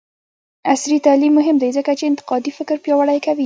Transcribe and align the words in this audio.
عصري 0.73 0.97
تعلیم 1.07 1.33
مهم 1.39 1.55
دی 1.61 1.69
ځکه 1.77 1.91
چې 1.99 2.03
انتقادي 2.11 2.51
فکر 2.59 2.75
پیاوړی 2.83 3.19
کوي. 3.25 3.39